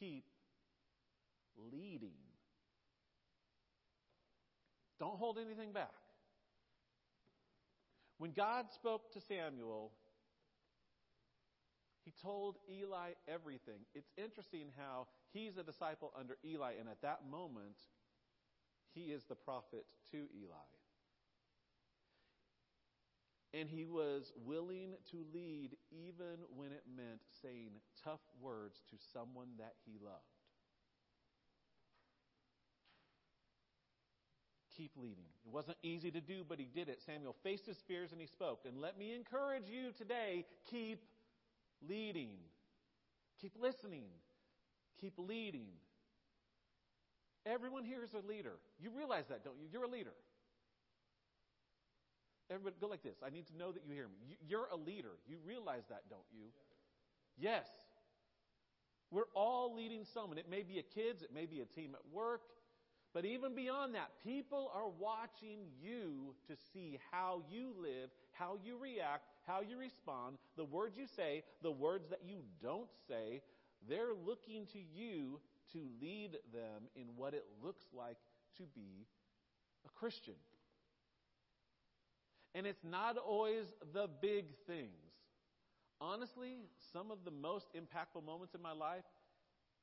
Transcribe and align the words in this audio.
keep 0.00 0.24
leading. 1.70 2.16
Don't 4.98 5.16
hold 5.16 5.38
anything 5.38 5.72
back. 5.72 5.92
When 8.18 8.32
God 8.32 8.66
spoke 8.70 9.12
to 9.12 9.20
Samuel, 9.20 9.92
he 12.04 12.12
told 12.22 12.56
Eli 12.70 13.12
everything. 13.28 13.80
It's 13.94 14.10
interesting 14.16 14.72
how 14.76 15.06
he's 15.32 15.56
a 15.56 15.62
disciple 15.62 16.12
under 16.18 16.36
Eli, 16.44 16.72
and 16.78 16.88
at 16.88 17.00
that 17.02 17.20
moment, 17.30 17.76
he 18.94 19.04
is 19.12 19.24
the 19.24 19.34
prophet 19.34 19.86
to 20.10 20.26
Eli. 20.34 20.79
And 23.52 23.68
he 23.68 23.84
was 23.84 24.32
willing 24.46 24.94
to 25.10 25.24
lead 25.34 25.76
even 25.90 26.38
when 26.54 26.70
it 26.70 26.84
meant 26.96 27.20
saying 27.42 27.70
tough 28.04 28.20
words 28.40 28.82
to 28.90 28.96
someone 29.12 29.48
that 29.58 29.74
he 29.84 29.98
loved. 30.02 30.22
Keep 34.76 34.92
leading. 34.96 35.26
It 35.44 35.52
wasn't 35.52 35.78
easy 35.82 36.12
to 36.12 36.20
do, 36.20 36.44
but 36.48 36.60
he 36.60 36.68
did 36.72 36.88
it. 36.88 37.02
Samuel 37.04 37.34
faced 37.42 37.66
his 37.66 37.78
fears 37.88 38.12
and 38.12 38.20
he 38.20 38.26
spoke. 38.26 38.60
And 38.66 38.80
let 38.80 38.96
me 38.96 39.14
encourage 39.14 39.68
you 39.68 39.90
today 39.98 40.44
keep 40.70 41.02
leading. 41.86 42.30
Keep 43.40 43.54
listening. 43.60 44.04
Keep 45.00 45.14
leading. 45.18 45.66
Everyone 47.46 47.84
here 47.84 48.04
is 48.04 48.14
a 48.14 48.26
leader. 48.26 48.52
You 48.78 48.90
realize 48.96 49.24
that, 49.28 49.44
don't 49.44 49.58
you? 49.58 49.66
You're 49.72 49.84
a 49.84 49.88
leader. 49.88 50.12
Everybody, 52.50 52.76
go 52.80 52.88
like 52.88 53.02
this. 53.02 53.16
I 53.24 53.30
need 53.30 53.46
to 53.46 53.56
know 53.56 53.70
that 53.70 53.82
you 53.86 53.94
hear 53.94 54.08
me. 54.08 54.36
You're 54.46 54.66
a 54.72 54.76
leader. 54.76 55.12
You 55.28 55.36
realize 55.46 55.84
that, 55.88 56.02
don't 56.10 56.26
you? 56.32 56.46
Yes. 57.38 57.66
We're 59.10 59.30
all 59.34 59.74
leading 59.74 60.04
someone. 60.12 60.38
It 60.38 60.50
may 60.50 60.62
be 60.62 60.78
a 60.78 60.82
kids, 60.82 61.22
it 61.22 61.32
may 61.32 61.46
be 61.46 61.60
a 61.60 61.64
team 61.64 61.94
at 61.94 62.14
work, 62.14 62.42
but 63.12 63.24
even 63.24 63.54
beyond 63.56 63.94
that, 63.96 64.10
people 64.22 64.70
are 64.72 64.88
watching 64.88 65.66
you 65.82 66.34
to 66.46 66.54
see 66.72 66.98
how 67.10 67.42
you 67.50 67.74
live, 67.80 68.10
how 68.32 68.56
you 68.64 68.78
react, 68.78 69.24
how 69.46 69.62
you 69.62 69.78
respond, 69.78 70.36
the 70.56 70.64
words 70.64 70.96
you 70.96 71.06
say, 71.16 71.42
the 71.62 71.72
words 71.72 72.08
that 72.10 72.20
you 72.24 72.42
don't 72.62 72.88
say. 73.08 73.42
They're 73.88 74.14
looking 74.14 74.66
to 74.72 74.78
you 74.78 75.40
to 75.72 75.88
lead 76.00 76.38
them 76.52 76.84
in 76.94 77.06
what 77.16 77.34
it 77.34 77.44
looks 77.62 77.86
like 77.92 78.18
to 78.58 78.62
be 78.74 79.06
a 79.84 79.88
Christian. 79.98 80.34
And 82.54 82.66
it's 82.66 82.84
not 82.84 83.16
always 83.16 83.66
the 83.92 84.08
big 84.20 84.46
things. 84.66 84.90
Honestly, 86.00 86.64
some 86.92 87.10
of 87.10 87.18
the 87.24 87.30
most 87.30 87.66
impactful 87.76 88.24
moments 88.24 88.54
in 88.54 88.62
my 88.62 88.72
life 88.72 89.04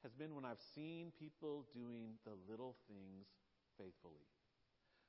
has 0.04 0.12
been 0.14 0.36
when 0.36 0.46
I've 0.46 0.62
seen 0.76 1.12
people 1.18 1.66
doing 1.74 2.18
the 2.26 2.34
little 2.50 2.76
things 2.88 3.28
faithfully. 3.78 4.26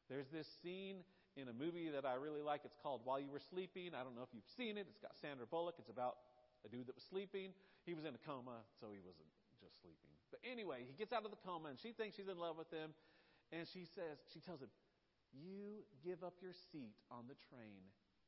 There's 0.08 0.28
this 0.28 0.46
scene 0.62 1.04
in 1.36 1.48
a 1.48 1.52
movie 1.52 1.90
that 1.90 2.04
I 2.04 2.14
really 2.14 2.42
like. 2.42 2.62
It's 2.64 2.76
called 2.82 3.00
While 3.04 3.20
You 3.20 3.30
Were 3.30 3.42
Sleeping. 3.42 3.92
I 3.94 4.04
don't 4.04 4.16
know 4.16 4.22
if 4.22 4.32
you've 4.32 4.48
seen 4.56 4.76
it. 4.76 4.86
It's 4.88 5.00
got 5.00 5.16
Sandra 5.20 5.46
Bullock. 5.46 5.76
It's 5.78 5.90
about 5.90 6.16
a 6.64 6.68
dude 6.68 6.86
that 6.86 6.94
was 6.94 7.04
sleeping. 7.08 7.52
He 7.84 7.94
was 7.94 8.04
in 8.04 8.14
a 8.14 8.22
coma, 8.24 8.64
so 8.80 8.88
he 8.92 9.00
wasn't 9.00 9.28
just 9.60 9.80
sleeping. 9.80 10.12
But 10.30 10.40
anyway, 10.44 10.84
he 10.86 10.94
gets 10.96 11.12
out 11.12 11.24
of 11.24 11.30
the 11.30 11.40
coma 11.40 11.68
and 11.68 11.78
she 11.78 11.92
thinks 11.92 12.16
she's 12.16 12.28
in 12.28 12.38
love 12.38 12.56
with 12.56 12.70
him. 12.70 12.92
And 13.52 13.64
she 13.64 13.88
says, 13.88 14.20
she 14.32 14.40
tells 14.40 14.60
him, 14.60 14.68
You 15.32 15.84
give 16.04 16.24
up 16.24 16.40
your 16.40 16.54
seat 16.72 16.96
on 17.10 17.28
the 17.28 17.36
train 17.48 17.84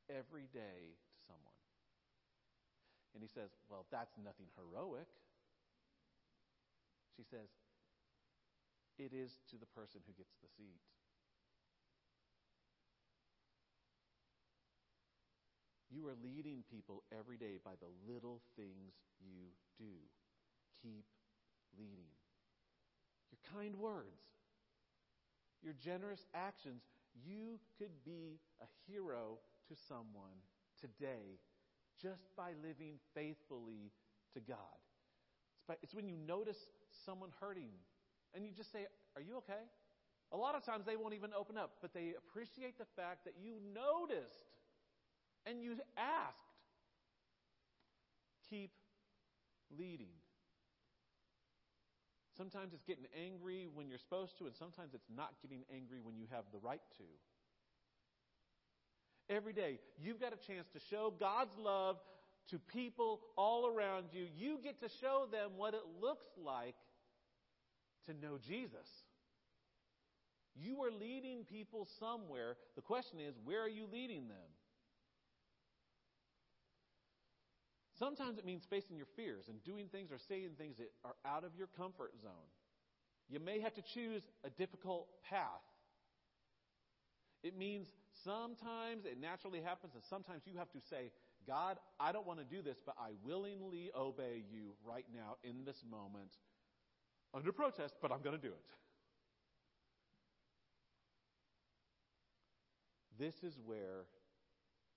every 0.09 0.49
day 0.53 0.97
to 0.97 1.17
someone. 1.27 1.61
And 3.15 3.23
he 3.23 3.29
says, 3.29 3.51
Well, 3.69 3.87
that's 3.91 4.15
nothing 4.19 4.47
heroic. 4.55 5.09
She 7.17 7.25
says, 7.25 7.49
It 8.99 9.13
is 9.13 9.39
to 9.51 9.57
the 9.59 9.67
person 9.67 10.01
who 10.07 10.13
gets 10.15 10.35
the 10.43 10.49
seat. 10.57 10.81
You 15.91 16.07
are 16.07 16.15
leading 16.23 16.63
people 16.71 17.03
every 17.11 17.37
day 17.37 17.59
by 17.65 17.75
the 17.83 17.91
little 18.07 18.41
things 18.55 18.95
you 19.19 19.51
do. 19.77 19.91
Keep 20.83 21.05
leading. 21.77 22.15
Your 23.35 23.43
kind 23.59 23.75
words, 23.75 24.40
your 25.63 25.75
generous 25.75 26.27
actions. 26.35 26.83
You 27.25 27.59
could 27.79 28.05
be 28.05 28.39
a 28.61 28.67
hero 28.91 29.39
to 29.69 29.75
someone 29.89 30.39
today 30.81 31.39
just 32.01 32.25
by 32.37 32.53
living 32.63 32.95
faithfully 33.15 33.93
to 34.35 34.41
God. 34.41 34.79
It's, 35.57 35.65
by, 35.67 35.75
it's 35.83 35.95
when 35.95 36.09
you 36.09 36.17
notice 36.17 36.69
someone 37.05 37.31
hurting 37.41 37.71
and 38.35 38.45
you 38.45 38.53
just 38.53 38.73
say, 38.73 38.87
Are 39.17 39.23
you 39.23 39.37
okay? 39.39 39.65
A 40.33 40.37
lot 40.37 40.55
of 40.55 40.65
times 40.65 40.87
they 40.87 40.97
won't 40.97 41.15
even 41.15 41.31
open 41.37 41.59
up, 41.59 41.73
but 41.83 41.93
they 41.93 42.15
appreciate 42.17 42.79
the 42.79 42.87
fact 42.97 43.25
that 43.25 43.35
you 43.43 43.55
noticed 43.75 44.47
and 45.45 45.61
you 45.63 45.73
asked. 45.97 46.37
Keep 48.49 48.71
leading. 49.77 50.20
Sometimes 52.41 52.73
it's 52.73 52.85
getting 52.85 53.05
angry 53.15 53.69
when 53.75 53.91
you're 53.91 53.99
supposed 53.99 54.39
to, 54.39 54.47
and 54.47 54.57
sometimes 54.57 54.95
it's 54.95 55.11
not 55.15 55.35
getting 55.43 55.61
angry 55.71 56.01
when 56.03 56.17
you 56.17 56.25
have 56.31 56.45
the 56.55 56.59
right 56.59 56.81
to. 56.97 57.05
Every 59.29 59.53
day, 59.53 59.79
you've 59.99 60.19
got 60.19 60.33
a 60.33 60.47
chance 60.47 60.67
to 60.73 60.81
show 60.89 61.13
God's 61.21 61.55
love 61.59 61.99
to 62.49 62.59
people 62.59 63.21
all 63.37 63.67
around 63.67 64.07
you. 64.13 64.27
You 64.35 64.59
get 64.65 64.81
to 64.81 64.89
show 65.03 65.27
them 65.31 65.51
what 65.59 65.75
it 65.75 65.83
looks 66.01 66.25
like 66.43 66.77
to 68.07 68.15
know 68.15 68.39
Jesus. 68.49 68.89
You 70.57 70.83
are 70.83 70.91
leading 70.91 71.45
people 71.45 71.87
somewhere. 71.99 72.57
The 72.75 72.81
question 72.81 73.21
is, 73.21 73.35
where 73.45 73.61
are 73.61 73.69
you 73.69 73.87
leading 73.93 74.29
them? 74.29 74.49
Sometimes 78.01 78.39
it 78.39 78.47
means 78.47 78.65
facing 78.71 78.97
your 78.97 79.09
fears 79.15 79.45
and 79.49 79.63
doing 79.63 79.87
things 79.93 80.11
or 80.11 80.17
saying 80.17 80.53
things 80.57 80.79
that 80.79 80.91
are 81.05 81.17
out 81.27 81.45
of 81.45 81.51
your 81.55 81.67
comfort 81.77 82.13
zone. 82.23 82.49
You 83.29 83.41
may 83.41 83.61
have 83.61 83.75
to 83.75 83.83
choose 83.83 84.23
a 84.43 84.49
difficult 84.49 85.07
path. 85.29 85.61
It 87.43 87.59
means 87.59 87.89
sometimes 88.25 89.05
it 89.05 89.21
naturally 89.21 89.61
happens, 89.61 89.93
and 89.95 90.03
sometimes 90.09 90.45
you 90.47 90.57
have 90.57 90.71
to 90.71 90.81
say, 90.89 91.13
God, 91.47 91.77
I 92.01 92.11
don't 92.13 92.27
want 92.27 92.39
to 92.39 92.45
do 92.45 92.63
this, 92.63 92.79
but 92.85 92.95
I 92.99 93.11
willingly 93.23 93.91
obey 93.95 94.45
you 94.51 94.73
right 94.83 95.07
now 95.15 95.37
in 95.45 95.67
this 95.67 95.85
moment 95.91 96.31
under 97.35 97.53
protest, 97.53 97.97
but 98.01 98.11
I'm 98.11 98.23
going 98.23 98.37
to 98.37 98.43
do 98.43 98.53
it. 98.55 98.65
This 103.19 103.35
is 103.43 103.59
where 103.63 104.07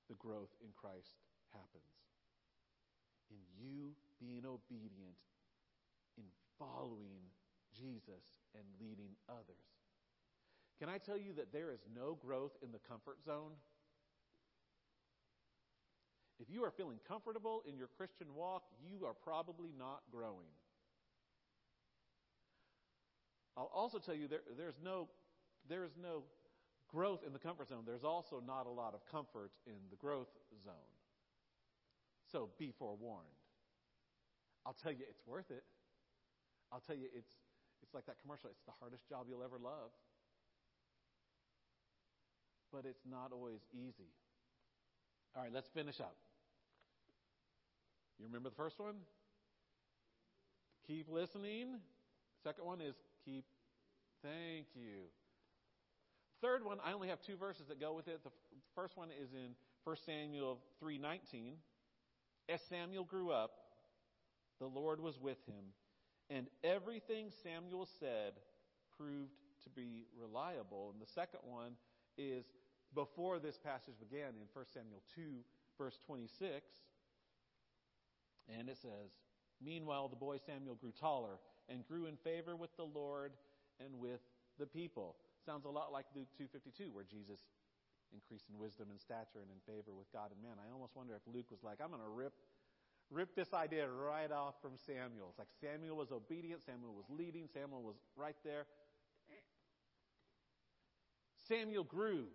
the 0.08 0.16
growth 0.16 0.56
in 0.62 0.70
Christ 0.74 1.18
happens 1.52 1.84
in 3.34 3.42
you 3.58 3.98
being 4.22 4.46
obedient, 4.46 5.18
in 6.18 6.24
following 6.60 7.26
Jesus 7.74 8.38
and 8.54 8.64
leading 8.80 9.18
others. 9.28 9.68
Can 10.80 10.90
I 10.90 10.98
tell 10.98 11.18
you 11.18 11.34
that 11.34 11.52
there 11.52 11.72
is 11.72 11.82
no 11.96 12.16
growth 12.22 12.54
in 12.62 12.72
the 12.72 12.80
comfort 12.88 13.24
zone? 13.26 13.52
If 16.40 16.50
you 16.50 16.64
are 16.64 16.72
feeling 16.72 17.00
comfortable 17.08 17.64
in 17.68 17.78
your 17.78 17.88
Christian 17.98 18.28
walk, 18.36 18.64
you 18.86 19.06
are 19.06 19.14
probably 19.14 19.70
not 19.78 20.02
growing. 20.12 20.52
I'll 23.56 23.72
also 23.74 24.00
tell 24.00 24.16
you 24.16 24.28
there, 24.28 24.42
there's 24.58 24.80
no 24.84 25.08
there 25.70 25.86
is 25.86 25.92
no 26.02 26.24
growth 26.92 27.22
in 27.26 27.34
the 27.34 27.40
comfort 27.40 27.70
zone. 27.70 27.84
There's 27.86 28.04
also 28.04 28.44
not 28.46 28.66
a 28.66 28.70
lot 28.70 28.94
of 28.94 29.06
comfort 29.10 29.52
in 29.66 29.80
the 29.90 29.96
growth 29.96 30.28
zone. 30.64 30.93
So 32.34 32.50
be 32.58 32.74
forewarned. 32.80 33.38
I'll 34.66 34.74
tell 34.74 34.92
you, 34.92 35.06
it's 35.08 35.22
worth 35.28 35.52
it. 35.52 35.64
I'll 36.72 36.82
tell 36.82 36.96
you, 36.96 37.06
it's, 37.14 37.32
it's 37.84 37.94
like 37.94 38.08
that 38.08 38.16
commercial. 38.24 38.50
It's 38.50 38.66
the 38.66 38.74
hardest 38.80 39.08
job 39.08 39.28
you'll 39.30 39.44
ever 39.44 39.60
love. 39.62 39.94
But 42.72 42.86
it's 42.90 43.06
not 43.08 43.32
always 43.32 43.60
easy. 43.72 44.10
All 45.36 45.44
right, 45.44 45.52
let's 45.54 45.70
finish 45.70 46.00
up. 46.00 46.16
You 48.18 48.26
remember 48.26 48.50
the 48.50 48.56
first 48.56 48.80
one? 48.80 48.96
Keep 50.88 51.10
listening. 51.12 51.78
Second 52.44 52.66
one 52.66 52.82
is 52.82 52.96
keep. 53.26 53.46
Thank 54.24 54.68
you. 54.74 55.06
Third 56.42 56.66
one, 56.66 56.80
I 56.84 56.94
only 56.94 57.10
have 57.10 57.22
two 57.22 57.36
verses 57.36 57.68
that 57.70 57.80
go 57.80 57.94
with 57.94 58.08
it. 58.08 58.24
The 58.24 58.32
first 58.74 58.98
one 58.98 59.10
is 59.10 59.34
in 59.34 59.54
1 59.84 59.96
Samuel 60.06 60.60
3:19. 60.82 61.58
As 62.50 62.62
Samuel 62.70 63.04
grew 63.04 63.32
up, 63.32 63.52
the 64.60 64.68
Lord 64.68 65.00
was 65.00 65.20
with 65.20 65.44
him, 65.46 65.74
and 66.30 66.48
everything 66.64 67.30
Samuel 67.44 67.88
said 68.00 68.34
proved 68.98 69.32
to 69.64 69.70
be 69.70 70.06
reliable. 70.20 70.92
And 70.92 71.02
the 71.02 71.12
second 71.12 71.40
one 71.44 71.72
is 72.18 72.46
before 72.94 73.40
this 73.40 73.58
passage 73.58 73.96
began 74.00 74.30
in 74.30 74.48
1 74.54 74.66
Samuel 74.74 75.02
2, 75.16 75.22
verse 75.78 76.00
26. 76.06 76.66
And 78.58 78.70
it 78.70 78.78
says, 78.78 79.12
Meanwhile, 79.64 80.10
the 80.10 80.16
boy 80.16 80.38
Samuel 80.46 80.76
grew 80.76 80.92
taller 80.92 81.40
and 81.70 81.88
grew 81.88 82.08
in 82.08 82.18
favor 82.18 82.56
with 82.56 82.76
the 82.76 82.84
Lord 82.84 83.32
and 83.80 84.00
with 84.00 84.20
the 84.60 84.66
people. 84.66 85.16
Sounds 85.46 85.66
a 85.66 85.70
lot 85.70 85.92
like 85.92 86.06
Luke 86.16 86.28
2:52 86.40 86.92
where 86.92 87.04
Jesus 87.04 87.40
increased 88.14 88.46
in 88.50 88.58
wisdom 88.58 88.88
and 88.90 89.00
stature 89.02 89.42
and 89.42 89.50
in 89.50 89.62
favor 89.66 89.94
with 89.94 90.08
God 90.14 90.32
and 90.32 90.40
man. 90.42 90.62
I 90.62 90.72
almost 90.72 90.96
wonder 90.96 91.14
if 91.18 91.26
Luke 91.26 91.50
was 91.50 91.64
like, 91.64 91.82
I'm 91.82 91.90
going 91.90 92.02
to 92.02 92.14
rip 92.14 92.34
rip 93.12 93.36
this 93.36 93.54
idea 93.54 93.88
right 93.88 94.32
off 94.32 94.56
from 94.62 94.72
Samuel. 94.86 95.30
It's 95.30 95.40
like 95.40 95.52
Samuel 95.62 95.98
was 95.98 96.12
obedient, 96.12 96.62
Samuel 96.66 96.94
was 96.94 97.06
leading, 97.10 97.48
Samuel 97.54 97.84
was 97.84 97.96
right 98.16 98.36
there. 98.44 98.66
Samuel 101.48 101.84
grew. 101.84 102.26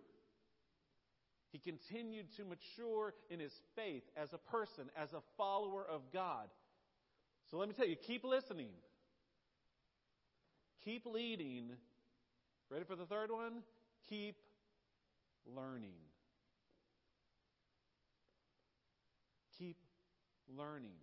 He 1.51 1.59
continued 1.59 2.27
to 2.37 2.45
mature 2.45 3.15
in 3.31 3.41
his 3.41 3.53
faith 3.75 4.05
as 4.17 4.33
a 4.33 4.39
person, 4.39 4.91
as 4.97 5.13
a 5.15 5.23
follower 5.37 5.85
of 5.89 6.03
God. 6.13 6.49
So 7.51 7.57
let 7.57 7.69
me 7.69 7.75
tell 7.75 7.87
you, 7.87 7.97
keep 7.97 8.23
listening. 8.23 8.69
Keep 10.85 11.07
leading. 11.07 11.71
Ready 12.71 12.85
for 12.85 12.97
the 12.97 13.07
third 13.07 13.31
one? 13.31 13.63
Keep 14.11 14.37
learning. 15.57 15.97
Keep 19.59 19.77
learning. 20.57 20.97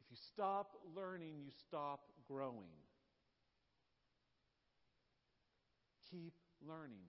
If 0.00 0.10
you 0.10 0.16
stop 0.16 0.76
learning, 0.96 1.34
you 1.44 1.50
stop 1.68 2.00
growing. 2.26 2.72
Keep 6.10 6.34
learning. 6.66 7.04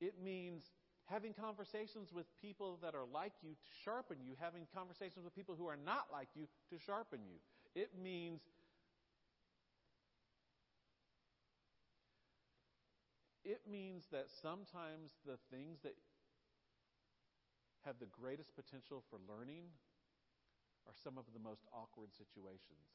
It 0.00 0.14
means 0.22 0.64
having 1.06 1.32
conversations 1.32 2.12
with 2.12 2.26
people 2.40 2.78
that 2.82 2.94
are 2.94 3.06
like 3.12 3.32
you 3.42 3.50
to 3.50 3.70
sharpen 3.84 4.18
you, 4.24 4.34
having 4.40 4.66
conversations 4.74 5.24
with 5.24 5.34
people 5.34 5.54
who 5.58 5.66
are 5.66 5.78
not 5.84 6.06
like 6.12 6.28
you 6.34 6.46
to 6.70 6.78
sharpen 6.78 7.20
you. 7.26 7.36
It 7.80 7.90
means 8.00 8.40
it 13.44 13.62
means 13.70 14.06
that 14.12 14.28
sometimes 14.30 15.16
the 15.24 15.38
things 15.50 15.80
that 15.82 15.94
have 17.84 17.96
the 17.98 18.10
greatest 18.12 18.54
potential 18.54 19.02
for 19.08 19.18
learning 19.24 19.72
are 20.86 20.92
some 20.92 21.16
of 21.16 21.24
the 21.32 21.40
most 21.40 21.64
awkward 21.72 22.12
situations. 22.12 22.92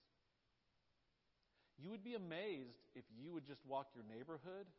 You 1.77 1.89
would 1.91 2.03
be 2.03 2.15
amazed 2.15 2.87
if 2.95 3.03
you 3.11 3.33
would 3.33 3.45
just 3.45 3.65
walk 3.65 3.91
your 3.93 4.05
neighborhood 4.07 4.69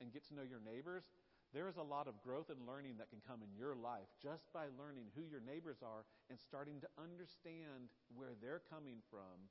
and 0.00 0.12
get 0.12 0.28
to 0.28 0.34
know 0.34 0.46
your 0.46 0.62
neighbors. 0.62 1.04
There 1.52 1.66
is 1.66 1.80
a 1.80 1.82
lot 1.82 2.06
of 2.06 2.20
growth 2.22 2.52
and 2.52 2.68
learning 2.68 3.00
that 3.00 3.10
can 3.10 3.24
come 3.24 3.40
in 3.40 3.56
your 3.56 3.74
life 3.74 4.12
just 4.20 4.52
by 4.52 4.68
learning 4.76 5.08
who 5.16 5.24
your 5.24 5.40
neighbors 5.40 5.80
are 5.82 6.04
and 6.28 6.38
starting 6.38 6.78
to 6.84 6.88
understand 7.00 7.88
where 8.12 8.36
they're 8.38 8.62
coming 8.68 9.00
from 9.08 9.48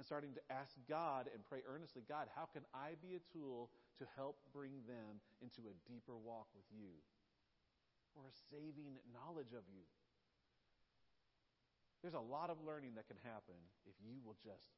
and 0.00 0.08
starting 0.08 0.32
to 0.32 0.40
ask 0.48 0.72
God 0.88 1.28
and 1.28 1.44
pray 1.44 1.60
earnestly 1.68 2.00
God, 2.08 2.24
how 2.32 2.48
can 2.48 2.64
I 2.72 2.96
be 3.04 3.20
a 3.20 3.26
tool 3.36 3.68
to 4.00 4.08
help 4.16 4.40
bring 4.48 4.80
them 4.88 5.20
into 5.44 5.68
a 5.68 5.76
deeper 5.84 6.16
walk 6.16 6.48
with 6.56 6.64
you 6.72 6.96
or 8.16 8.24
a 8.24 8.32
saving 8.48 8.96
knowledge 9.12 9.52
of 9.52 9.68
you? 9.68 9.84
There's 12.00 12.16
a 12.16 12.24
lot 12.32 12.48
of 12.48 12.56
learning 12.64 12.96
that 12.96 13.12
can 13.12 13.20
happen 13.28 13.60
if 13.84 13.92
you 14.00 14.24
will 14.24 14.40
just 14.40 14.72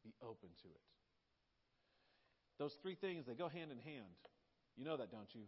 be 0.00 0.16
open 0.24 0.48
to 0.64 0.72
it. 0.72 0.84
Those 2.56 2.80
three 2.80 2.96
things, 2.96 3.28
they 3.28 3.36
go 3.36 3.52
hand 3.52 3.68
in 3.68 3.80
hand. 3.84 4.16
You 4.80 4.88
know 4.88 4.96
that, 4.96 5.12
don't 5.12 5.28
you? 5.36 5.44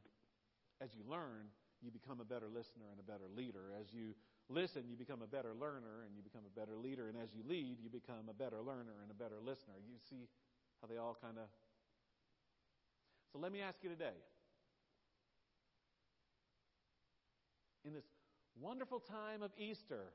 As 0.84 0.92
you 0.92 1.00
learn, 1.08 1.48
you 1.80 1.88
become 1.88 2.20
a 2.20 2.28
better 2.28 2.52
listener 2.52 2.92
and 2.92 3.00
a 3.00 3.08
better 3.08 3.24
leader. 3.24 3.72
As 3.80 3.88
you 3.88 4.12
listen, 4.48 4.84
you 4.88 4.96
become 4.96 5.22
a 5.22 5.26
better 5.26 5.52
learner 5.54 6.04
and 6.06 6.16
you 6.16 6.22
become 6.22 6.42
a 6.46 6.58
better 6.58 6.76
leader. 6.76 7.08
And 7.08 7.16
as 7.16 7.28
you 7.34 7.42
lead, 7.48 7.78
you 7.82 7.90
become 7.90 8.28
a 8.28 8.34
better 8.34 8.60
learner 8.60 8.96
and 9.02 9.10
a 9.10 9.14
better 9.14 9.36
listener. 9.44 9.74
You 9.86 9.96
see 10.08 10.28
how 10.80 10.88
they 10.88 10.96
all 10.96 11.16
kind 11.20 11.38
of. 11.38 11.48
So 13.32 13.38
let 13.38 13.52
me 13.52 13.60
ask 13.60 13.78
you 13.82 13.90
today. 13.90 14.16
In 17.84 17.92
this 17.92 18.04
wonderful 18.60 19.00
time 19.00 19.42
of 19.42 19.50
Easter, 19.58 20.12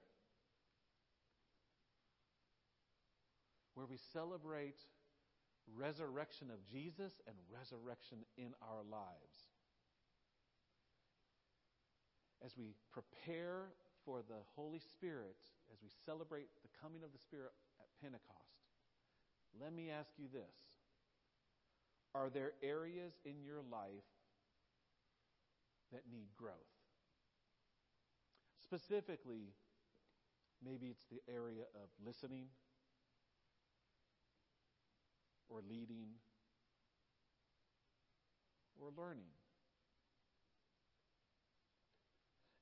where 3.76 3.86
we 3.86 3.98
celebrate 4.14 4.78
resurrection 5.76 6.50
of 6.52 6.58
Jesus 6.72 7.22
and 7.28 7.36
resurrection 7.52 8.20
in 8.38 8.54
our 8.62 8.84
lives. 8.90 9.50
As 12.46 12.52
we 12.58 12.76
prepare 12.92 13.72
for 14.06 14.22
the 14.28 14.42
Holy 14.56 14.80
Spirit, 14.80 15.38
as 15.72 15.80
we 15.82 15.90
celebrate 16.06 16.48
the 16.62 16.70
coming 16.82 17.04
of 17.04 17.12
the 17.12 17.20
Spirit 17.20 17.52
at 17.80 17.88
Pentecost, 18.02 18.64
let 19.60 19.74
me 19.74 19.90
ask 19.90 20.12
you 20.18 20.26
this. 20.32 20.56
Are 22.16 22.30
there 22.30 22.54
areas 22.62 23.14
in 23.26 23.44
your 23.44 23.62
life 23.72 24.10
that 25.92 26.02
need 26.12 26.28
growth? 26.38 26.54
Specifically, 28.64 29.54
maybe 30.64 30.88
it's 30.88 31.06
the 31.12 31.22
area 31.32 31.64
of 31.76 31.90
listening 32.06 32.46
or 35.50 35.62
leading 35.70 36.10
or 38.80 38.90
learning? 38.98 39.32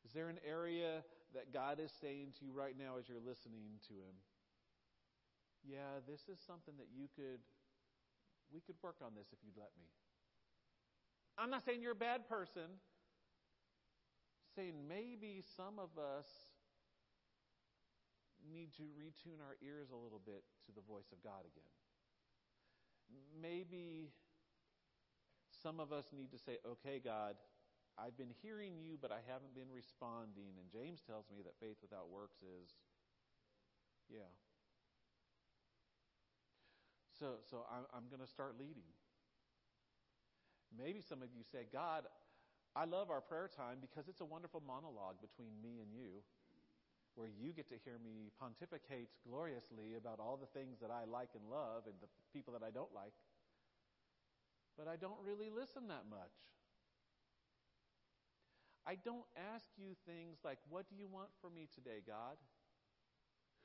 Is 0.05 0.13
there 0.13 0.27
an 0.27 0.39
area 0.47 1.03
that 1.33 1.53
God 1.53 1.79
is 1.79 1.91
saying 2.01 2.33
to 2.39 2.45
you 2.45 2.51
right 2.51 2.75
now 2.77 2.97
as 2.99 3.07
you're 3.07 3.23
listening 3.23 3.79
to 3.87 3.93
Him? 3.93 4.15
Yeah, 5.63 6.01
this 6.07 6.27
is 6.27 6.41
something 6.41 6.73
that 6.77 6.89
you 6.89 7.07
could, 7.15 7.41
we 8.53 8.61
could 8.61 8.75
work 8.81 8.97
on 9.05 9.13
this 9.15 9.27
if 9.31 9.39
you'd 9.45 9.57
let 9.57 9.71
me. 9.77 9.87
I'm 11.37 11.49
not 11.49 11.63
saying 11.63 11.81
you're 11.81 11.97
a 11.97 12.05
bad 12.09 12.27
person. 12.27 12.81
saying 14.55 14.75
maybe 14.87 15.43
some 15.55 15.79
of 15.79 15.95
us 15.95 16.27
need 18.41 18.73
to 18.75 18.83
retune 18.97 19.39
our 19.39 19.55
ears 19.61 19.93
a 19.93 19.95
little 19.95 20.21
bit 20.25 20.43
to 20.65 20.71
the 20.73 20.81
voice 20.81 21.07
of 21.13 21.21
God 21.23 21.45
again 21.45 21.71
maybe 23.41 24.11
some 25.63 25.79
of 25.79 25.91
us 25.91 26.05
need 26.15 26.31
to 26.31 26.37
say, 26.37 26.57
okay, 26.65 27.01
God, 27.03 27.35
I've 27.97 28.17
been 28.17 28.31
hearing 28.41 28.79
you, 28.79 28.97
but 29.01 29.11
I 29.11 29.19
haven't 29.27 29.53
been 29.53 29.69
responding. 29.73 30.57
And 30.59 30.67
James 30.71 31.01
tells 31.01 31.25
me 31.29 31.43
that 31.43 31.55
faith 31.59 31.77
without 31.81 32.09
works 32.09 32.37
is, 32.41 32.71
yeah. 34.09 34.31
So, 37.19 37.37
so 37.49 37.65
I'm, 37.69 37.85
I'm 37.93 38.09
going 38.09 38.21
to 38.21 38.29
start 38.29 38.55
leading. 38.57 38.87
Maybe 40.73 41.01
some 41.01 41.21
of 41.21 41.29
you 41.35 41.43
say, 41.43 41.67
God, 41.71 42.07
I 42.75 42.85
love 42.85 43.11
our 43.11 43.19
prayer 43.19 43.49
time 43.51 43.77
because 43.83 44.07
it's 44.07 44.21
a 44.21 44.25
wonderful 44.25 44.63
monologue 44.65 45.19
between 45.19 45.51
me 45.61 45.83
and 45.83 45.91
you 45.91 46.23
where 47.15 47.27
you 47.27 47.51
get 47.51 47.67
to 47.67 47.75
hear 47.83 47.99
me 47.99 48.31
pontificate 48.39 49.11
gloriously 49.27 49.99
about 49.99 50.19
all 50.19 50.39
the 50.39 50.47
things 50.57 50.79
that 50.79 50.89
I 50.89 51.03
like 51.03 51.35
and 51.35 51.43
love 51.51 51.83
and 51.85 51.95
the 51.99 52.07
people 52.31 52.55
that 52.55 52.63
I 52.63 52.71
don't 52.71 52.91
like. 52.95 53.11
But 54.77 54.87
I 54.87 54.95
don't 54.95 55.19
really 55.19 55.51
listen 55.51 55.91
that 55.91 56.07
much. 56.09 56.31
I 58.85 58.95
don't 58.95 59.27
ask 59.53 59.65
you 59.77 59.93
things 60.05 60.39
like, 60.43 60.57
What 60.69 60.89
do 60.89 60.95
you 60.95 61.07
want 61.07 61.29
from 61.41 61.53
me 61.53 61.67
today, 61.73 62.01
God? 62.05 62.37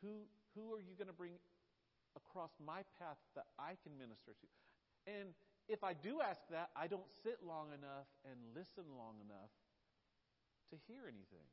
Who, 0.03 0.29
who 0.55 0.75
are 0.75 0.81
you 0.81 0.95
going 0.97 1.09
to 1.09 1.17
bring 1.17 1.41
across 2.17 2.53
my 2.61 2.85
path 2.99 3.17
that 3.35 3.47
I 3.59 3.81
can 3.83 3.97
minister 3.97 4.33
to? 4.37 4.47
And 5.09 5.33
if 5.69 5.83
I 5.83 5.95
do 5.95 6.21
ask 6.21 6.41
that, 6.51 6.71
I 6.77 6.87
don't 6.87 7.09
sit 7.23 7.39
long 7.47 7.69
enough 7.69 8.07
and 8.25 8.37
listen 8.55 8.85
long 8.99 9.17
enough 9.25 9.51
to 10.71 10.77
hear 10.87 11.03
anything. 11.09 11.47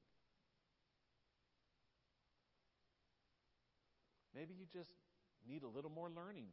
Maybe 4.35 4.53
you 4.57 4.65
just 4.65 4.93
need 5.47 5.63
a 5.63 5.67
little 5.67 5.91
more 5.91 6.09
learning. 6.09 6.49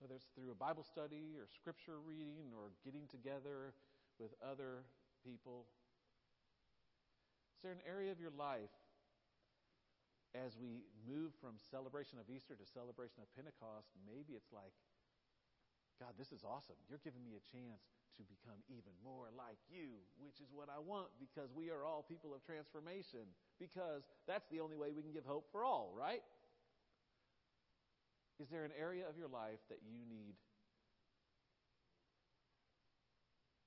Whether 0.00 0.14
it's 0.14 0.28
through 0.34 0.50
a 0.50 0.54
Bible 0.54 0.82
study 0.82 1.36
or 1.38 1.46
scripture 1.46 2.00
reading 2.00 2.50
or 2.56 2.72
getting 2.84 3.06
together 3.06 3.74
with 4.18 4.34
other 4.42 4.84
people. 5.24 5.68
Is 7.56 7.62
there 7.62 7.72
an 7.76 7.84
area 7.84 8.10
of 8.10 8.20
your 8.20 8.32
life 8.32 8.72
as 10.32 10.56
we 10.56 10.86
move 11.04 11.36
from 11.40 11.58
celebration 11.58 12.16
of 12.16 12.30
Easter 12.32 12.56
to 12.56 12.64
celebration 12.64 13.20
of 13.20 13.28
Pentecost? 13.36 13.92
Maybe 14.08 14.32
it's 14.32 14.48
like, 14.48 14.72
God, 16.00 16.16
this 16.16 16.32
is 16.32 16.40
awesome. 16.40 16.80
You're 16.88 17.02
giving 17.04 17.20
me 17.20 17.36
a 17.36 17.44
chance 17.44 17.84
to 18.16 18.24
become 18.24 18.60
even 18.72 18.96
more 19.04 19.28
like 19.36 19.60
you, 19.68 20.00
which 20.16 20.40
is 20.40 20.48
what 20.52 20.72
I 20.72 20.80
want 20.80 21.12
because 21.20 21.52
we 21.52 21.68
are 21.68 21.84
all 21.84 22.00
people 22.00 22.32
of 22.32 22.40
transformation. 22.44 23.28
Because 23.60 24.08
that's 24.24 24.48
the 24.48 24.60
only 24.60 24.76
way 24.76 24.92
we 24.96 25.02
can 25.02 25.12
give 25.12 25.28
hope 25.28 25.48
for 25.52 25.64
all, 25.64 25.92
right? 25.92 26.24
Is 28.40 28.48
there 28.48 28.64
an 28.64 28.72
area 28.72 29.04
of 29.04 29.18
your 29.20 29.28
life 29.28 29.60
that 29.68 29.84
you 29.84 30.00
need 30.08 30.32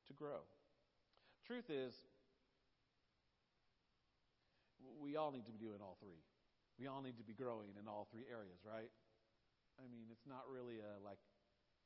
to 0.07 0.13
grow? 0.13 0.41
Truth 1.43 1.67
is, 1.69 1.93
we 5.00 5.19
all 5.19 5.31
need 5.31 5.45
to 5.45 5.53
be 5.53 5.59
doing 5.59 5.83
all 5.83 6.00
three. 6.00 6.23
we 6.79 6.88
all 6.88 7.03
need 7.03 7.19
to 7.19 7.27
be 7.27 7.35
growing 7.35 7.75
in 7.75 7.88
all 7.88 8.07
three 8.09 8.25
areas, 8.31 8.63
right? 8.63 8.89
I 9.77 9.85
mean, 9.91 10.07
it's 10.09 10.25
not 10.25 10.47
really 10.47 10.79
a 10.79 11.01
like 11.03 11.19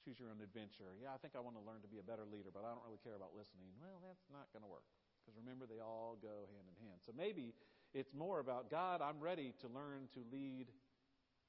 choose 0.05 0.21
your 0.21 0.29
own 0.29 0.39
adventure. 0.39 0.95
Yeah, 1.01 1.11
I 1.11 1.19
think 1.19 1.33
I 1.33 1.41
want 1.41 1.57
to 1.57 1.63
learn 1.65 1.81
to 1.81 1.89
be 1.89 1.99
a 1.99 2.05
better 2.05 2.23
leader, 2.23 2.53
but 2.53 2.63
I 2.63 2.71
don't 2.71 2.85
really 2.85 3.01
care 3.01 3.17
about 3.17 3.35
listening. 3.35 3.73
Well, 3.81 3.99
that's 3.99 4.23
not 4.31 4.47
going 4.53 4.63
to 4.63 4.71
work 4.71 4.85
because 5.27 5.35
remember, 5.43 5.65
they 5.67 5.83
all 5.83 6.17
go 6.21 6.47
hand 6.55 6.63
in 6.71 6.87
hand. 6.87 7.03
So 7.05 7.11
maybe 7.11 7.53
it's 7.93 8.13
more 8.13 8.39
about 8.39 8.71
God, 8.71 9.01
I'm 9.01 9.19
ready 9.19 9.53
to 9.59 9.67
learn 9.67 10.07
to 10.13 10.23
lead 10.31 10.67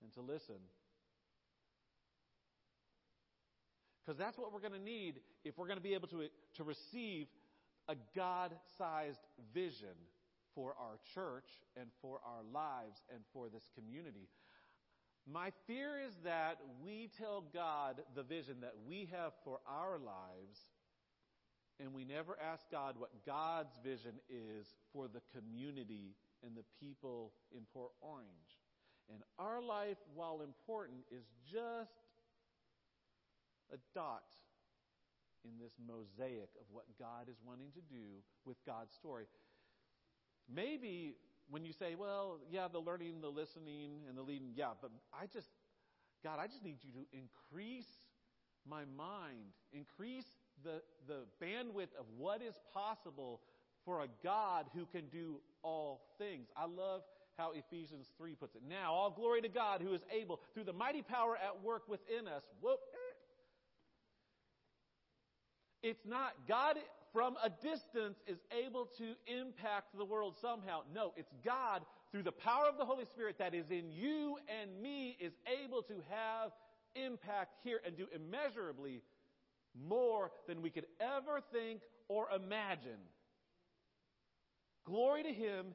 and 0.03 0.13
to 0.15 0.21
listen. 0.21 0.59
Because 4.03 4.19
that's 4.19 4.37
what 4.39 4.53
we're 4.53 4.61
going 4.61 4.73
to 4.73 4.83
need 4.83 5.21
if 5.45 5.59
we're 5.59 5.67
going 5.67 5.79
to 5.79 5.83
be 5.83 5.95
able 5.95 6.09
to, 6.09 6.27
to 6.57 6.65
receive 6.65 7.29
a 7.89 7.97
God 8.15 8.55
sized 8.77 9.27
vision 9.55 9.97
for 10.55 10.75
our 10.79 10.99
church 11.15 11.49
and 11.77 11.87
for 12.03 12.21
our 12.25 12.43
lives 12.53 13.03
and 13.13 13.23
for 13.33 13.49
this 13.49 13.69
community. 13.75 14.29
My 15.31 15.53
fear 15.67 16.01
is 16.01 16.15
that 16.25 16.59
we 16.83 17.11
tell 17.19 17.45
God 17.53 18.01
the 18.15 18.23
vision 18.23 18.57
that 18.63 18.75
we 18.89 19.09
have 19.13 19.33
for 19.45 19.61
our 19.67 19.99
lives, 19.99 20.59
and 21.79 21.93
we 21.93 22.05
never 22.05 22.37
ask 22.41 22.65
God 22.71 22.97
what 22.99 23.11
God's 23.27 23.79
vision 23.85 24.15
is 24.29 24.67
for 24.93 25.07
the 25.07 25.21
community 25.37 26.15
and 26.45 26.57
the 26.57 26.65
people 26.81 27.33
in 27.55 27.63
Port 27.73 27.93
Orange. 28.01 28.29
And 29.13 29.23
our 29.39 29.63
life, 29.63 29.99
while 30.15 30.41
important, 30.43 31.01
is 31.11 31.25
just 31.51 31.93
a 33.73 33.77
dot 33.95 34.25
in 35.45 35.59
this 35.61 35.73
mosaic 35.79 36.51
of 36.61 36.67
what 36.71 36.85
God 36.99 37.29
is 37.29 37.37
wanting 37.45 37.71
to 37.75 37.81
do 37.81 38.23
with 38.45 38.57
God's 38.67 38.95
story. 38.95 39.27
Maybe 40.53 41.17
when 41.51 41.65
you 41.65 41.73
say, 41.73 41.95
well, 41.95 42.39
yeah, 42.51 42.69
the 42.71 42.79
learning, 42.79 43.21
the 43.21 43.29
listening, 43.29 44.03
and 44.09 44.17
the 44.17 44.23
leading, 44.23 44.53
yeah, 44.55 44.73
but 44.81 44.91
I 45.13 45.27
just, 45.27 45.49
God, 46.25 46.39
I 46.39 46.47
just 46.47 46.63
need 46.65 46.79
you 46.83 46.93
to 46.93 47.07
increase 47.13 47.89
my 48.69 48.83
mind, 48.97 49.55
increase 49.73 50.27
the, 50.65 50.83
the 51.07 51.25
bandwidth 51.43 51.95
of 51.99 52.07
what 52.17 52.43
is 52.43 52.55
possible 52.73 53.41
for 53.85 54.03
a 54.03 54.09
God 54.23 54.67
who 54.75 54.85
can 54.87 55.07
do 55.09 55.41
all 55.63 56.03
things. 56.19 56.49
I 56.57 56.67
love 56.67 57.03
how 57.39 57.53
Ephesians 57.53 58.09
3 58.19 58.35
puts 58.35 58.57
it. 58.57 58.63
Now, 58.69 58.93
all 58.93 59.11
glory 59.11 59.41
to 59.43 59.49
God 59.49 59.81
who 59.81 59.95
is 59.95 60.03
able, 60.13 60.41
through 60.53 60.65
the 60.65 60.73
mighty 60.73 61.03
power 61.03 61.37
at 61.37 61.63
work 61.63 61.89
within 61.89 62.27
us. 62.27 62.43
Whoop. 62.61 62.81
It's 65.83 66.05
not 66.07 66.33
God 66.47 66.77
from 67.13 67.37
a 67.43 67.49
distance 67.49 68.19
is 68.27 68.39
able 68.53 68.89
to 68.99 69.15
impact 69.27 69.97
the 69.97 70.05
world 70.05 70.35
somehow. 70.41 70.81
No, 70.95 71.13
it's 71.17 71.33
God 71.45 71.83
through 72.11 72.23
the 72.23 72.33
power 72.33 72.67
of 72.69 72.79
the 72.79 72.85
Holy 72.85 73.05
Spirit 73.07 73.37
that 73.39 73.55
is 73.55 73.71
in 73.71 73.91
you 73.91 74.39
and 74.61 74.83
me 74.83 75.17
is 75.21 75.33
able 75.65 75.83
to 75.83 75.95
have 76.11 76.53
impact 76.95 77.55
here 77.63 77.81
and 77.87 77.97
do 77.97 78.07
immeasurably 78.15 79.03
more 79.87 80.31
than 80.47 80.63
we 80.63 80.71
could 80.71 80.87
ever 81.01 81.41
think 81.53 81.81
or 82.09 82.29
imagine. 82.35 82.99
Glory 84.85 85.23
to 85.23 85.33
Him 85.33 85.67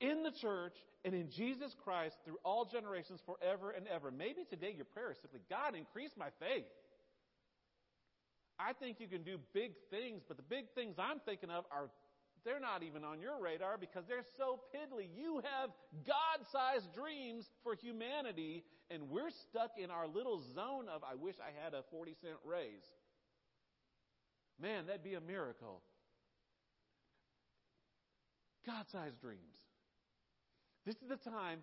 in 0.00 0.22
the 0.22 0.32
church 0.32 0.74
and 1.04 1.14
in 1.14 1.30
Jesus 1.30 1.74
Christ 1.84 2.16
through 2.24 2.38
all 2.44 2.64
generations 2.64 3.20
forever 3.24 3.70
and 3.70 3.86
ever. 3.86 4.10
Maybe 4.10 4.44
today 4.48 4.72
your 4.74 4.84
prayer 4.84 5.12
is 5.12 5.18
simply, 5.20 5.40
God, 5.48 5.74
increase 5.74 6.10
my 6.18 6.28
faith. 6.40 6.66
I 8.58 8.72
think 8.72 8.98
you 9.00 9.06
can 9.06 9.22
do 9.22 9.38
big 9.52 9.72
things, 9.90 10.22
but 10.26 10.36
the 10.36 10.42
big 10.42 10.66
things 10.74 10.96
I'm 10.98 11.20
thinking 11.20 11.50
of 11.50 11.64
are 11.70 11.90
they're 12.44 12.60
not 12.60 12.82
even 12.82 13.04
on 13.04 13.20
your 13.20 13.40
radar 13.40 13.76
because 13.78 14.04
they're 14.08 14.24
so 14.36 14.60
piddly. 14.74 15.08
You 15.16 15.42
have 15.44 15.70
God 16.06 16.46
sized 16.50 16.94
dreams 16.94 17.44
for 17.62 17.74
humanity, 17.74 18.64
and 18.90 19.10
we're 19.10 19.30
stuck 19.30 19.72
in 19.76 19.90
our 19.90 20.06
little 20.06 20.40
zone 20.54 20.88
of, 20.88 21.02
I 21.04 21.14
wish 21.14 21.36
I 21.40 21.50
had 21.62 21.74
a 21.74 21.82
40 21.90 22.14
cent 22.22 22.36
raise. 22.44 22.86
Man, 24.60 24.86
that'd 24.86 25.04
be 25.04 25.14
a 25.14 25.20
miracle. 25.20 25.82
God 28.66 28.86
sized 28.90 29.20
dreams. 29.20 29.40
This 30.84 30.96
is 30.96 31.08
the 31.08 31.30
time, 31.30 31.60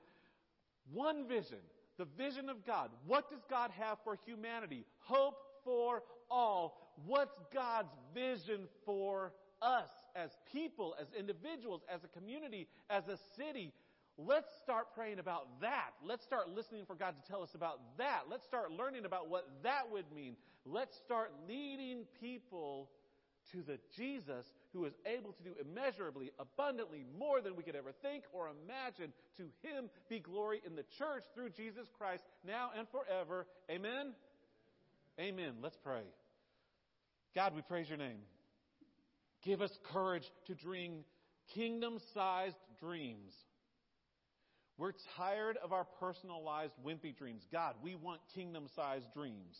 one 0.91 1.27
vision, 1.27 1.57
the 1.97 2.05
vision 2.17 2.49
of 2.49 2.65
God. 2.65 2.89
What 3.05 3.29
does 3.29 3.41
God 3.49 3.71
have 3.79 3.97
for 4.03 4.17
humanity? 4.25 4.85
Hope 4.99 5.35
for 5.63 6.03
all. 6.29 6.84
What's 7.05 7.37
God's 7.53 7.93
vision 8.13 8.67
for 8.85 9.33
us 9.61 9.89
as 10.15 10.29
people, 10.51 10.95
as 10.99 11.07
individuals, 11.17 11.81
as 11.93 12.01
a 12.03 12.07
community, 12.19 12.67
as 12.89 13.03
a 13.07 13.17
city? 13.37 13.73
Let's 14.17 14.47
start 14.63 14.93
praying 14.95 15.19
about 15.19 15.59
that. 15.61 15.91
Let's 16.01 16.23
start 16.23 16.49
listening 16.49 16.85
for 16.85 16.95
God 16.95 17.15
to 17.21 17.31
tell 17.31 17.43
us 17.43 17.53
about 17.53 17.79
that. 17.97 18.23
Let's 18.29 18.45
start 18.45 18.71
learning 18.71 19.05
about 19.05 19.29
what 19.29 19.47
that 19.63 19.91
would 19.91 20.05
mean. 20.15 20.37
Let's 20.65 20.95
start 21.05 21.31
leading 21.49 22.05
people 22.21 22.89
to 23.51 23.61
the 23.61 23.77
Jesus 23.95 24.45
who 24.73 24.85
is 24.85 24.93
able 25.05 25.33
to 25.33 25.43
do 25.43 25.53
immeasurably, 25.59 26.31
abundantly 26.39 27.05
more 27.19 27.41
than 27.41 27.55
we 27.55 27.63
could 27.63 27.75
ever 27.75 27.91
think 28.01 28.23
or 28.33 28.49
imagine. 28.49 29.11
To 29.37 29.43
him 29.61 29.89
be 30.09 30.19
glory 30.19 30.61
in 30.65 30.75
the 30.75 30.85
church 30.97 31.23
through 31.33 31.49
Jesus 31.49 31.87
Christ 31.97 32.23
now 32.45 32.71
and 32.77 32.87
forever. 32.89 33.45
Amen. 33.69 34.13
Amen. 35.19 35.55
Let's 35.61 35.77
pray. 35.83 36.03
God, 37.35 37.53
we 37.53 37.61
praise 37.61 37.89
your 37.89 37.97
name. 37.97 38.19
Give 39.43 39.61
us 39.61 39.71
courage 39.91 40.23
to 40.47 40.55
dream 40.55 41.03
kingdom 41.53 41.99
sized 42.13 42.55
dreams. 42.79 43.33
We're 44.77 44.93
tired 45.17 45.57
of 45.63 45.71
our 45.71 45.85
personalized, 45.99 46.73
wimpy 46.85 47.15
dreams. 47.15 47.43
God, 47.51 47.75
we 47.83 47.95
want 47.95 48.21
kingdom 48.33 48.67
sized 48.75 49.05
dreams. 49.13 49.57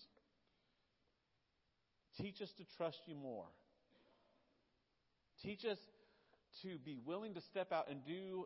Teach 2.18 2.42
us 2.42 2.52
to 2.58 2.64
trust 2.78 3.00
you 3.08 3.16
more. 3.16 3.46
Teach 5.44 5.66
us 5.66 5.78
to 6.64 6.78
be 6.80 6.98
willing 7.06 7.34
to 7.34 7.42
step 7.42 7.74
out 7.74 7.90
and 7.90 8.06
do 8.06 8.46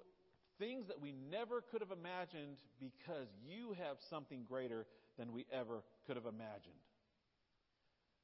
things 0.57 0.87
that 0.87 0.99
we 0.99 1.13
never 1.31 1.61
could 1.61 1.81
have 1.81 1.91
imagined 1.91 2.57
because 2.79 3.27
you 3.47 3.75
have 3.77 3.97
something 4.09 4.43
greater 4.47 4.85
than 5.17 5.31
we 5.31 5.45
ever 5.51 5.83
could 6.05 6.15
have 6.15 6.25
imagined. 6.25 6.73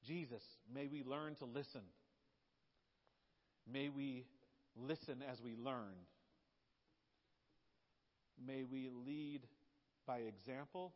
Jesus, 0.05 0.43
may 0.73 0.87
we 0.87 1.03
learn 1.03 1.35
to 1.35 1.45
listen. 1.45 1.81
May 3.71 3.89
we 3.89 4.25
listen 4.75 5.23
as 5.29 5.41
we 5.41 5.55
learn. 5.55 5.95
May 8.45 8.63
we 8.63 8.89
lead 9.05 9.41
by 10.05 10.19
example, 10.19 10.93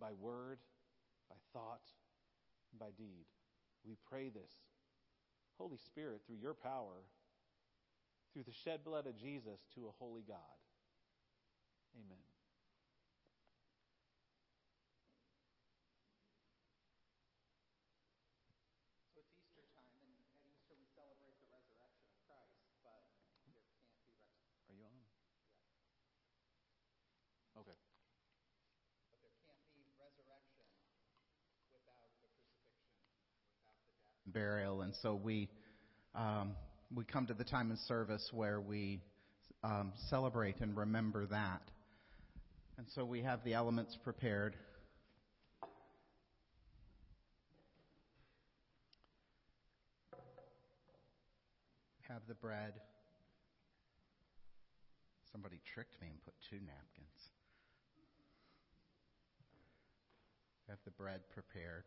by 0.00 0.12
word, 0.20 0.58
by 1.28 1.36
thought, 1.52 1.82
by 2.78 2.90
deed. 2.96 3.24
We 3.86 3.96
pray 4.10 4.28
this. 4.28 4.52
Holy 5.56 5.78
Spirit, 5.78 6.20
through 6.26 6.36
your 6.40 6.54
power, 6.54 7.02
through 8.32 8.44
the 8.44 8.52
shed 8.64 8.84
blood 8.84 9.06
of 9.06 9.16
Jesus, 9.16 9.58
to 9.74 9.86
a 9.86 9.92
holy 9.98 10.22
God. 10.22 10.36
Amen. 11.96 12.27
Burial, 34.38 34.82
and 34.82 34.94
so 35.02 35.16
we 35.16 35.48
um, 36.14 36.52
we 36.94 37.02
come 37.02 37.26
to 37.26 37.34
the 37.34 37.42
time 37.42 37.72
in 37.72 37.76
service 37.88 38.30
where 38.32 38.60
we 38.60 39.00
um, 39.64 39.92
celebrate 40.08 40.60
and 40.60 40.76
remember 40.76 41.26
that. 41.26 41.62
And 42.76 42.86
so 42.94 43.04
we 43.04 43.22
have 43.22 43.42
the 43.42 43.54
elements 43.54 43.98
prepared. 44.04 44.54
Have 52.08 52.22
the 52.28 52.34
bread. 52.34 52.74
Somebody 55.32 55.56
tricked 55.74 56.00
me 56.00 56.06
and 56.10 56.24
put 56.24 56.34
two 56.48 56.56
napkins. 56.64 57.08
Have 60.68 60.78
the 60.84 60.92
bread 60.92 61.22
prepared. 61.34 61.84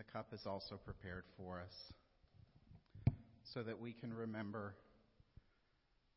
The 0.00 0.12
cup 0.12 0.32
is 0.32 0.46
also 0.46 0.80
prepared 0.82 1.24
for 1.36 1.60
us 1.60 3.12
so 3.52 3.62
that 3.62 3.78
we 3.78 3.92
can 3.92 4.10
remember 4.14 4.74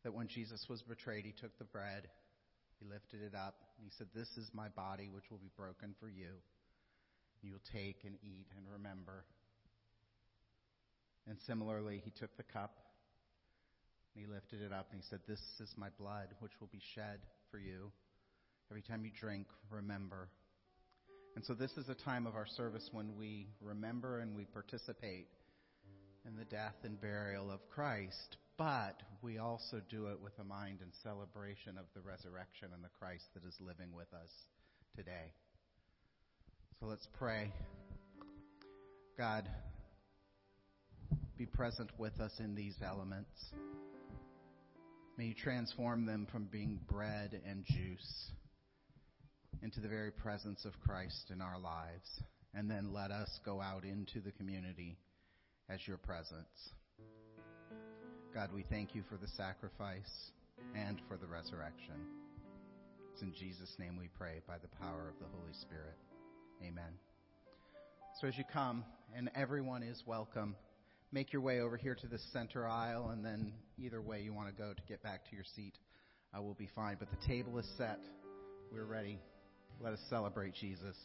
that 0.06 0.14
when 0.14 0.28
Jesus 0.30 0.66
was 0.70 0.82
betrayed, 0.84 1.26
he 1.26 1.34
took 1.34 1.58
the 1.60 1.66
bread, 1.66 2.08
he 2.80 2.86
lifted 2.86 3.22
it 3.22 3.36
up, 3.36 3.56
and 3.78 3.84
he 3.84 3.92
said, 3.98 4.08
This 4.16 4.30
is 4.38 4.50
my 4.54 4.70
body, 4.70 5.10
which 5.12 5.26
will 5.30 5.40
be 5.40 5.52
broken 5.58 5.96
for 6.00 6.08
you. 6.08 6.32
You'll 7.42 7.60
take 7.74 7.98
and 8.06 8.16
eat 8.24 8.48
and 8.56 8.66
remember. 8.72 9.26
And 11.28 11.38
similarly, 11.46 12.02
he 12.06 12.12
took 12.12 12.36
the 12.38 12.44
cup 12.44 12.78
and 14.16 14.26
he 14.26 14.32
lifted 14.32 14.62
it 14.62 14.72
up 14.72 14.88
and 14.92 15.02
he 15.02 15.08
said, 15.10 15.20
This 15.28 15.42
is 15.60 15.74
my 15.76 15.90
blood, 16.00 16.28
which 16.40 16.54
will 16.62 16.70
be 16.72 16.82
shed 16.96 17.20
for 17.52 17.58
you. 17.58 17.92
Every 18.72 18.82
time 18.82 19.04
you 19.04 19.12
drink, 19.20 19.48
remember. 19.70 20.30
And 21.36 21.44
so, 21.44 21.54
this 21.56 21.72
is 21.78 21.90
a 21.90 21.96
time 21.96 22.28
of 22.28 22.36
our 22.36 22.46
service 22.46 22.88
when 22.92 23.18
we 23.18 23.48
remember 23.60 24.20
and 24.20 24.36
we 24.36 24.46
participate 24.46 25.28
in 26.28 26.36
the 26.36 26.46
death 26.46 26.76
and 26.84 27.02
burial 27.02 27.52
of 27.52 27.60
Christ, 27.70 28.38
but 28.58 29.02
we 29.22 29.40
also 29.40 29.82
do 29.90 30.08
it 30.08 30.22
with 30.22 30.34
a 30.40 30.44
mind 30.44 30.80
and 30.82 30.92
celebration 31.02 31.78
of 31.78 31.86
the 31.96 32.02
resurrection 32.02 32.70
and 32.74 32.84
the 32.84 32.90
Christ 33.00 33.26
that 33.34 33.44
is 33.48 33.56
living 33.60 33.94
with 33.96 34.14
us 34.14 34.30
today. 34.96 35.34
So 36.80 36.86
let's 36.86 37.08
pray. 37.18 37.52
God, 39.18 39.50
be 41.38 41.48
present 41.48 41.90
with 41.98 42.20
us 42.20 42.32
in 42.40 42.54
these 42.54 42.76
elements. 42.86 43.32
May 45.18 45.26
you 45.26 45.34
transform 45.34 46.06
them 46.06 46.28
from 46.32 46.46
being 46.46 46.80
bread 46.88 47.42
and 47.48 47.66
juice 47.66 48.32
into 49.62 49.80
the 49.80 49.88
very 49.88 50.12
presence 50.12 50.66
of 50.66 50.80
Christ 50.80 51.32
in 51.32 51.42
our 51.42 51.60
lives. 51.60 52.22
And 52.54 52.70
then 52.70 52.94
let 52.94 53.12
us 53.12 53.40
go 53.46 53.62
out 53.62 53.84
into 53.84 54.20
the 54.20 54.32
community 54.32 54.98
as 55.70 55.80
your 55.88 55.98
presence. 55.98 56.72
God, 58.34 58.50
we 58.54 58.64
thank 58.70 58.96
you 58.96 59.04
for 59.10 59.18
the 59.18 59.28
sacrifice 59.28 60.32
and 60.76 61.02
for 61.08 61.18
the 61.18 61.28
resurrection. 61.28 61.96
It's 63.12 63.22
in 63.22 63.34
Jesus' 63.34 63.76
name 63.78 63.98
we 63.98 64.10
pray 64.18 64.42
by 64.48 64.56
the 64.58 64.68
power 64.80 65.08
of 65.08 65.20
the 65.20 65.38
Holy 65.38 65.54
Spirit. 65.54 65.98
Amen. 66.62 66.94
So 68.20 68.28
as 68.28 68.38
you 68.38 68.44
come, 68.52 68.84
and 69.16 69.30
everyone 69.36 69.84
is 69.84 70.02
welcome, 70.06 70.56
make 71.12 71.32
your 71.32 71.42
way 71.42 71.60
over 71.60 71.78
here 71.78 71.96
to 71.96 72.08
the 72.08 72.20
center 72.32 72.68
aisle, 72.68 73.10
and 73.12 73.24
then 73.24 73.54
either 73.78 74.02
way 74.02 74.22
you 74.22 74.34
want 74.34 74.50
to 74.50 74.54
go 74.54 74.74
to 74.74 74.82
get 74.88 75.04
back 75.04 75.30
to 75.30 75.36
your 75.36 75.46
seat 75.56 75.78
uh, 76.36 76.42
will 76.42 76.56
be 76.56 76.70
fine. 76.76 76.98
But 77.00 77.10
the 77.12 77.28
table 77.28 77.58
is 77.60 77.68
set. 77.78 78.00
We're 78.72 78.86
ready. 78.86 79.20
Let 79.84 79.92
us 79.92 80.00
celebrate 80.10 80.54
Jesus. 80.54 80.96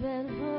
that 0.00 0.49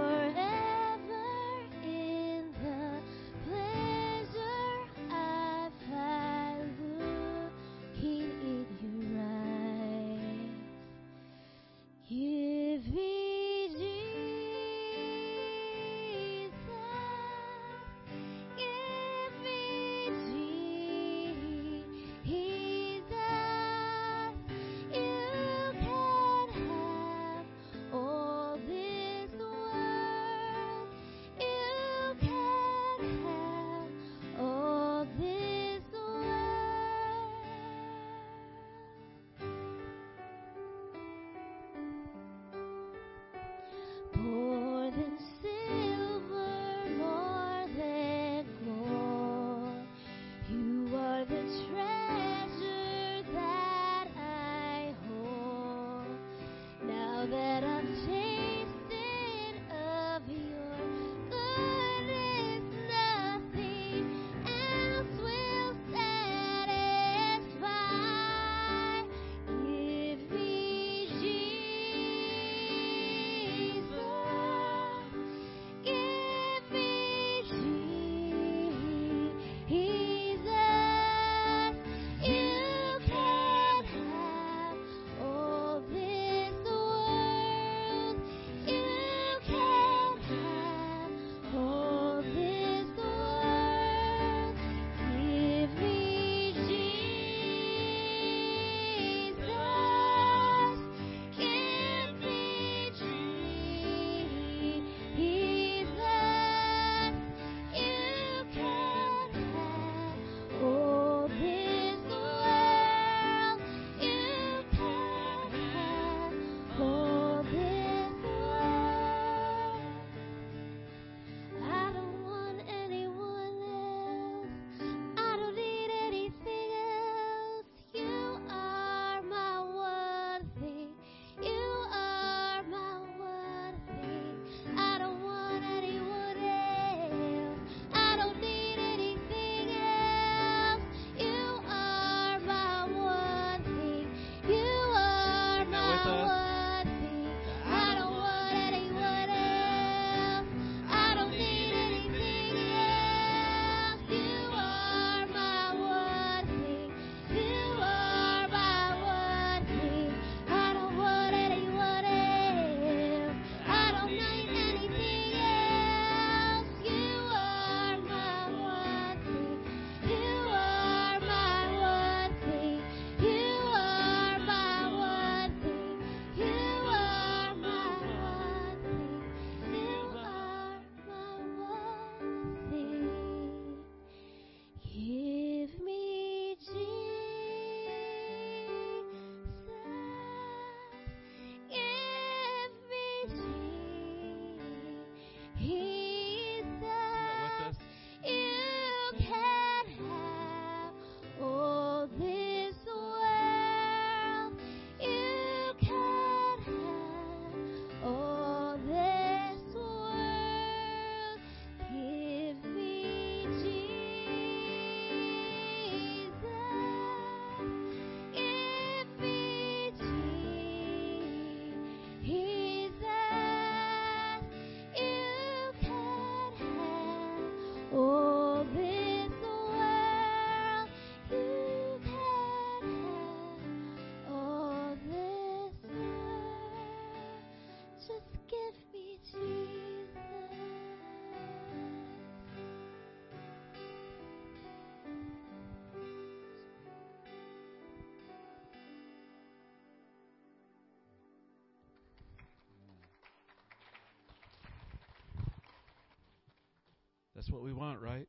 That's 257.42 257.50
what 257.52 257.64
we 257.64 257.74
want, 257.74 258.00
right? 258.02 258.28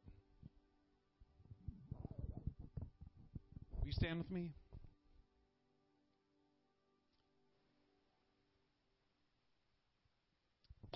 Will 3.79 3.87
you 3.87 3.92
stand 3.92 4.16
with 4.16 4.31
me? 4.31 4.53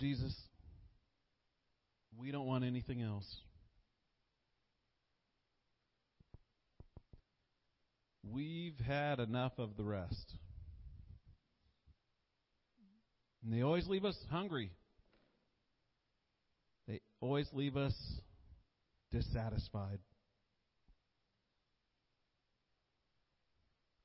Jesus, 0.00 0.34
we 2.18 2.30
don't 2.30 2.46
want 2.46 2.64
anything 2.64 3.02
else. 3.02 3.26
We've 8.26 8.78
had 8.78 9.20
enough 9.20 9.52
of 9.58 9.76
the 9.76 9.84
rest. 9.84 10.32
And 13.44 13.52
they 13.52 13.60
always 13.60 13.86
leave 13.86 14.06
us 14.06 14.16
hungry. 14.30 14.70
Always 17.20 17.48
leave 17.52 17.76
us 17.76 17.94
dissatisfied. 19.10 19.98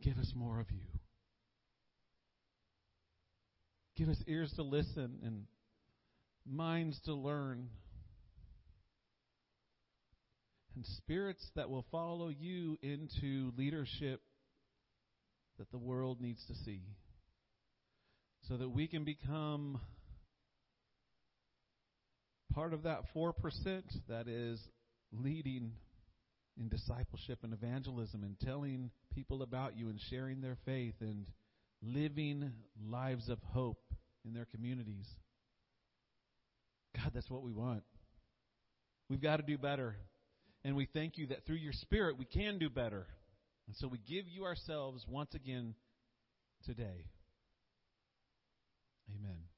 Give 0.02 0.18
us 0.18 0.32
more 0.36 0.60
of 0.60 0.72
you. 0.72 0.80
Give 3.98 4.10
us 4.10 4.18
ears 4.28 4.52
to 4.56 4.64
listen 4.64 5.20
and 5.24 5.44
minds 6.50 7.00
to 7.06 7.14
learn 7.14 7.70
and 10.76 10.86
spirits 10.98 11.46
that 11.56 11.70
will 11.70 11.86
follow 11.92 12.30
you 12.30 12.80
into 12.82 13.52
leadership 13.58 14.22
that 15.60 15.70
the 15.72 15.78
world 15.78 16.22
needs 16.22 16.44
to 16.48 16.56
see 16.56 16.82
so 18.48 18.58
that 18.58 18.70
we 18.70 18.88
can 18.88 19.04
become 19.04 19.80
part 22.54 22.74
of 22.74 22.84
that 22.84 23.02
4% 23.16 23.34
that 24.10 24.28
is 24.28 24.60
leading 25.12 25.72
in 26.60 26.70
discipleship 26.70 27.40
and 27.44 27.54
evangelism 27.54 28.24
and 28.24 28.40
telling 28.40 28.92
people 29.14 29.42
about 29.42 29.78
you 29.78 29.90
and 29.90 30.00
sharing 30.10 30.42
their 30.42 30.58
faith 30.66 30.96
and 31.02 31.26
living 31.82 32.52
lives 32.90 33.30
of 33.30 33.40
hope 33.52 33.82
in 34.26 34.34
their 34.34 34.46
communities. 34.46 35.08
God, 36.96 37.12
that's 37.14 37.30
what 37.30 37.44
we 37.44 37.52
want. 37.52 37.84
We've 39.10 39.22
got 39.22 39.38
to 39.38 39.44
do 39.44 39.58
better. 39.58 39.96
And 40.64 40.76
we 40.76 40.88
thank 40.94 41.18
you 41.18 41.28
that 41.28 41.46
through 41.46 41.58
your 41.58 41.74
Spirit 41.74 42.18
we 42.18 42.26
can 42.26 42.60
do 42.60 42.70
better. 42.70 43.08
And 43.68 43.76
so 43.78 43.88
we 43.88 43.98
give 43.98 44.28
you 44.28 44.44
ourselves 44.46 45.06
once 45.08 45.34
again 45.34 45.76
today. 46.66 47.06
Amen. 49.10 49.51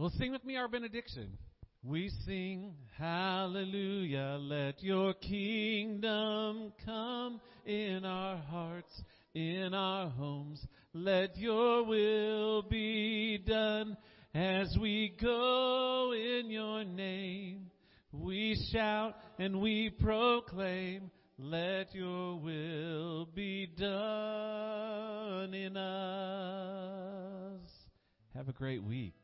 Well, 0.00 0.10
sing 0.16 0.32
with 0.32 0.44
me 0.46 0.56
our 0.56 0.66
benediction. 0.66 1.36
We 1.82 2.08
sing, 2.24 2.72
Hallelujah, 2.96 4.38
let 4.40 4.82
your 4.82 5.12
kingdom 5.12 6.72
come 6.86 7.38
in 7.66 8.06
our 8.06 8.38
hearts, 8.38 9.02
in 9.34 9.74
our 9.74 10.08
homes. 10.08 10.66
Let 10.94 11.36
your 11.36 11.84
will 11.84 12.62
be 12.62 13.44
done 13.46 13.98
as 14.34 14.74
we 14.80 15.14
go 15.20 16.14
in 16.14 16.50
your 16.50 16.82
name. 16.84 17.70
We 18.10 18.56
shout 18.72 19.16
and 19.38 19.60
we 19.60 19.90
proclaim, 19.90 21.10
let 21.36 21.94
your 21.94 22.36
will 22.36 23.26
be 23.26 23.66
done 23.66 25.52
in 25.52 25.76
us. 25.76 27.60
Have 28.34 28.48
a 28.48 28.54
great 28.54 28.82
week. 28.82 29.19